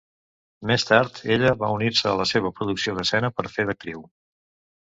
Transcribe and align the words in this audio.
Més 0.69 0.85
tard 0.91 1.19
ella 1.35 1.51
va 1.59 1.69
unir-se 1.75 2.07
a 2.13 2.15
la 2.21 2.27
seva 2.31 2.53
producció 2.61 2.97
d'escena 2.97 3.33
per 3.37 3.49
fer 3.59 3.67
d'actriu. 3.71 4.03